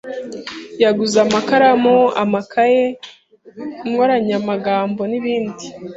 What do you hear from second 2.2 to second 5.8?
amakaye, inkoranyamagambo n'ibindi.